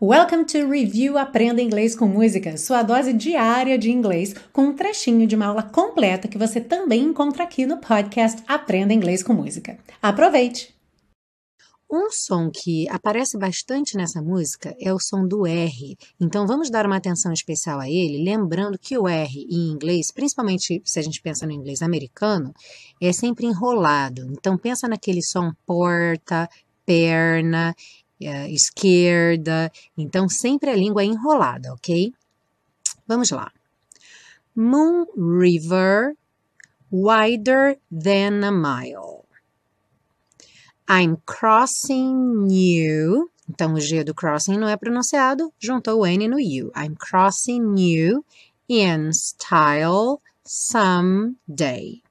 [0.00, 5.26] Welcome to Review Aprenda Inglês com Música, sua dose diária de inglês, com um trechinho
[5.26, 9.76] de uma aula completa que você também encontra aqui no podcast Aprenda Inglês com Música.
[10.00, 10.72] Aproveite!
[11.90, 15.96] Um som que aparece bastante nessa música é o som do R.
[16.20, 20.80] Então vamos dar uma atenção especial a ele, lembrando que o R em inglês, principalmente
[20.84, 22.54] se a gente pensa no inglês americano,
[23.02, 24.28] é sempre enrolado.
[24.30, 26.48] Então pensa naquele som porta,
[26.86, 27.74] perna
[28.22, 29.70] uh, esquerda.
[29.96, 32.12] Então, sempre a língua é enrolada, ok?
[33.06, 33.52] Vamos lá.
[34.54, 36.16] Moon River,
[36.90, 39.24] wider than a mile.
[40.88, 43.30] I'm crossing you.
[43.48, 46.70] Então, o G do crossing não é pronunciado, juntou o N no you.
[46.76, 48.24] I'm crossing you
[48.68, 52.02] in style someday.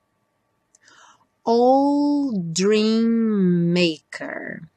[1.43, 4.67] Old Dream Maker.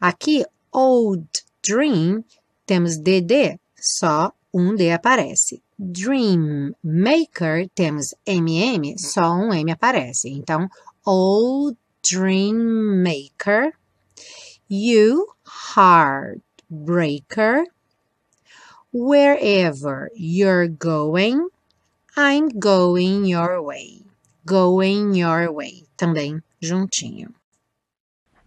[0.00, 1.26] Aqui, Old
[1.62, 2.24] Dream,
[2.64, 5.62] temos DD, só um D aparece.
[5.78, 10.28] Dream Maker, temos MM, só um M aparece.
[10.28, 10.68] Então,
[11.04, 13.72] Old Dream Maker.
[14.68, 15.26] You
[15.74, 17.64] Heartbreaker.
[18.92, 21.48] Wherever you're going,
[22.16, 24.04] I'm going your way.
[24.44, 25.84] Going your way.
[25.96, 27.34] Também juntinho.